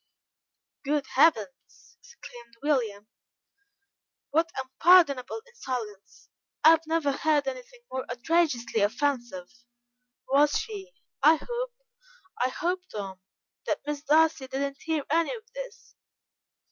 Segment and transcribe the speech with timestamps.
[0.83, 3.05] '""Good heavens!" exclaimed William,
[4.31, 6.27] "what unpardonable insolence!
[6.63, 9.51] I have never heard anything more outrageously offensive.
[10.27, 10.91] Was she
[11.21, 11.75] I hope,
[12.35, 13.19] I hope, Tom,
[13.67, 15.95] that Miss Darcy did not hear any of this?"